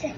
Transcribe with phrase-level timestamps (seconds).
[0.00, 0.08] 子。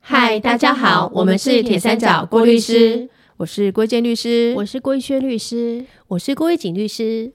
[0.00, 7.32] 嗨，大家好，我们是铁三角郭律师，我是郭建律师，我是郭一轩律师，我是郭一景律师。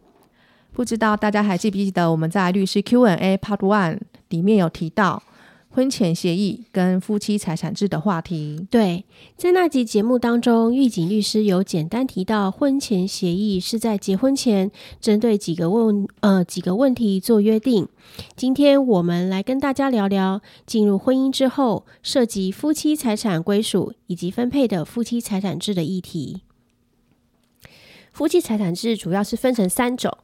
[0.73, 3.99] 不知道大家还记不记得我们在律师 Q&A Part One
[4.29, 5.21] 里面有提到
[5.73, 8.67] 婚前协议跟夫妻财产制的话题？
[8.69, 9.05] 对，
[9.37, 17.87] 在那集节目当中，玉景律师有简单提到，婚前协议是在结婚前针对几个问呃几个问题做约定。
[18.35, 26.41] 今天我们来跟大家聊聊进入婚姻之后涉及夫妻财产归属以及分配的夫妻财产制的议题。
[28.11, 30.17] 夫妻财产制主要是分成三种。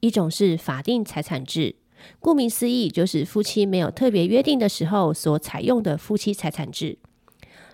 [0.00, 1.76] 一种是法定财产制，
[2.20, 6.98] 顾名思义，就是夫妻没有特别约定的时候所采用的夫妻财产制。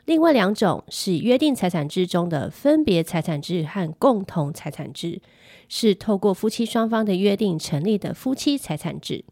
[0.05, 5.21] 另外两种是约定财产制中的分别财产制和共同财产制，
[5.69, 9.25] 是透过夫妻双方的约定成立的夫妻财产制。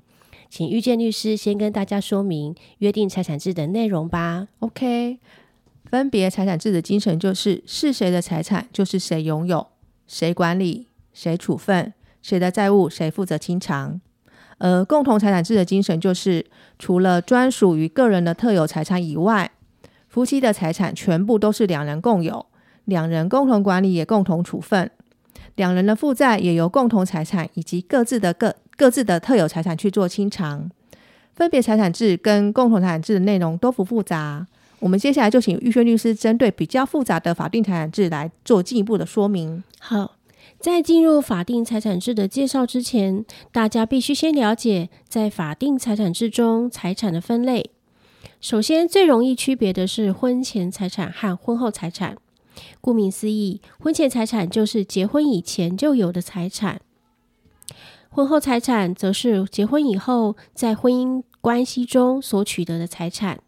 [0.50, 4.48] 请遇见律师先跟大家说明约定财产制的内容吧。
[4.58, 5.19] OK，
[5.86, 9.67] 分别财产制的精神就是是谁的财产就是谁拥有，
[10.06, 11.94] 谁管理，谁处分。
[12.22, 14.00] 谁的债务谁负责清偿，
[14.58, 16.44] 呃共同财产制的精神就是，
[16.78, 19.50] 除了专属于个人的特有财产以外，
[20.08, 22.46] 夫妻的财产全部都是两人共有，
[22.86, 24.90] 两人共同管理也共同处分，
[25.56, 30.70] 两人的负债也由共同财产以及各自的各各自的特有财产去做清偿。
[31.34, 34.46] 分别财产制跟共同财产制的内容都不复杂，
[34.78, 39.62] 我们接下来就请玉轩律师针对比较复杂的法定财产制来做进一步的说明。
[39.78, 40.16] 好。
[40.58, 47.70] 在进入法定财产制的介绍之前，大家必须先了解在法定财产制中财产的分类。
[48.40, 52.16] 首先，最容易区别的是婚前财产和婚后财产。
[52.80, 56.80] 顾名思义，婚前财产就是结婚以前就有的财产，
[58.08, 63.40] 婚后财产则是结婚以后在婚姻关系中所取得的财产。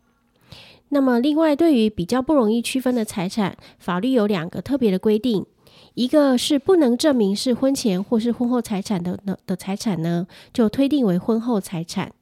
[0.91, 5.47] 那么，另外对于比较不容易区分的财产，法律有两个特别的规定。
[5.95, 12.13] 一个是不能证明是婚前或是婚后财产的的的财产呢，就推定为婚后财产。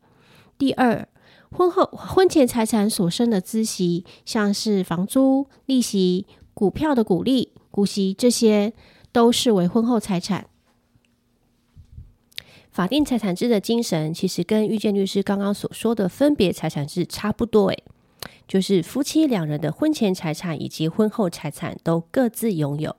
[0.57, 1.07] 第二，
[1.51, 8.73] 婚后婚前财产所生的孳息，像是房租、利息、股票的股利、股息，这些
[9.13, 10.47] 都视为婚后财产。
[12.71, 17.85] 法定财产制的精神，其实跟遇见律师刚刚所说的分别财产制差不多，诶，
[18.47, 22.95] 就是夫妻两人的婚前财产以及婚后财产都各自拥有。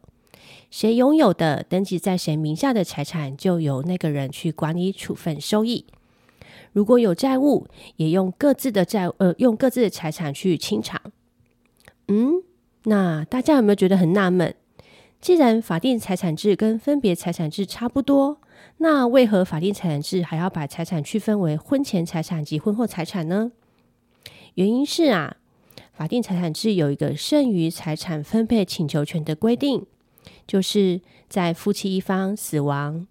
[0.69, 5.85] 谁拥有的登记在谁名下的财产，就由那个人去管理处分收益。
[6.73, 11.01] 如果有债务，也用各自的债呃用各自的财产去清偿。
[12.07, 12.43] 嗯，
[12.83, 14.53] 那大家有没有觉得很纳闷？
[15.19, 18.39] 既然法定财产制跟分别财产制差不多，
[18.77, 23.51] 那为何法定财产制还要把财产区分为婚前财产及婚后财产呢？
[24.53, 25.37] 原因是啊，
[25.91, 29.85] 法定财产制有一个剩余财产分配请求权的规定。
[30.47, 33.05] 就是在夫妻一方死亡、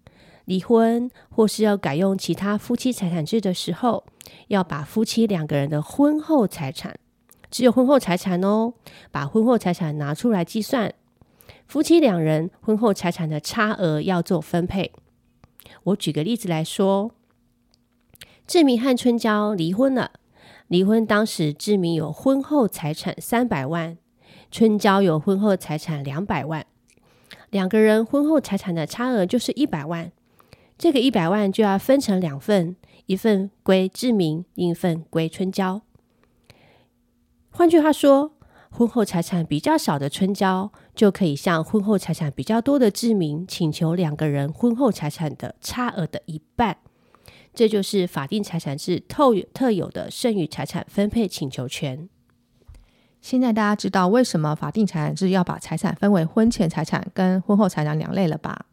[0.45, 4.03] 离婚，或是要改用其他夫妻财产制的时候，
[4.47, 6.97] 要把夫妻两个人的婚后财产，
[7.51, 8.73] 只有婚后财产哦，
[9.11, 10.93] 把婚后财产拿出来计算，
[11.67, 14.91] 夫妻两人婚后财产的差额要做分配。
[15.83, 17.11] 我举个例子来说，
[18.47, 20.11] 志明和春娇离婚了，
[20.67, 23.97] 离婚当时志明有婚后财产三百万，
[24.49, 26.65] 春娇有婚后财产两百万。
[27.49, 30.11] 两个人婚后财产的差额就是一百万，
[30.77, 32.75] 这个一百万就要分成两份，
[33.05, 35.81] 一份归志明，另一份归春娇。
[37.49, 38.33] 换句话说，
[38.69, 46.77] 婚后财产比较少的春娇就可以向婚后财产比较多的志明请求两个人婚后财产的差额的一半。
[47.53, 52.07] 这就是法定财产制特特有的剩余财产分配请求权。
[53.29, 58.65] 现在大家知道为什么法定财产制要把财产分为婚前财产跟婚后财产两类了吧？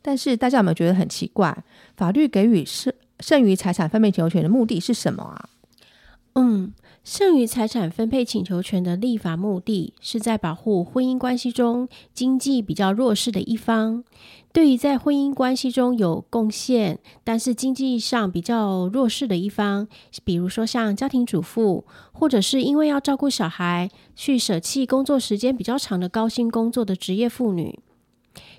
[0.00, 1.54] 但是大家有没有觉得很奇怪？
[1.94, 2.90] 法律给予剩
[3.20, 5.48] 剩余财产分配请求权的目的是什么啊？
[6.36, 6.72] 嗯，
[7.10, 14.04] 剩余财产分配请求权的立法目的是在保护婚姻关系中经济比较弱势的一方。
[14.52, 19.88] 对于在婚姻关系中有贡献，但是经济上比较弱势的一方，
[20.22, 27.80] 比如说像家庭主妇，或者是因为要照顾小孩，去舍弃工作时间比较长的高薪工作的职业妇女，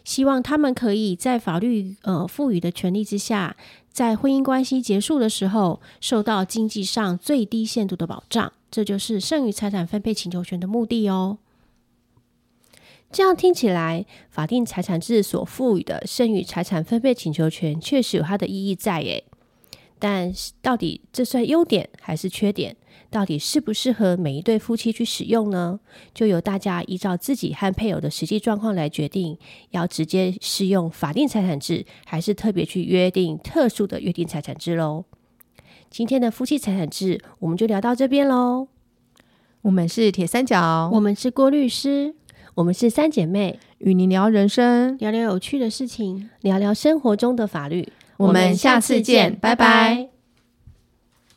[0.03, 3.55] 希望他们可以在法律呃赋予的权利之下，
[3.99, 8.53] 在婚姻关系结束的时候，受到经济上最低限度的保障。
[8.71, 11.37] 这就是剩余财产分配请求权的目的哦。
[13.11, 19.25] 这样听起来，法定财产制所赋予的剩余财产分配请求权确实有它的意义在诶。
[19.99, 22.77] 但到底这算优点还是缺点？
[23.09, 25.79] 到底适不适合每一对夫妻去使用呢？
[26.13, 29.37] 就由大家依照自己和配偶的实际状况来决定，
[29.71, 35.05] 要直接适用法定财产制，还是特别去约定特殊的约定财产制喽。
[35.89, 38.67] 今天的夫妻财产制，我们就聊到这边喽。
[39.61, 42.13] 我们是铁三角，我们是郭律师，
[42.53, 47.91] 我们是三姐妹，与您聊人生，聊聊有趣的事情，聊聊生活中的法律。
[48.17, 50.18] 我们下次见，拜拜。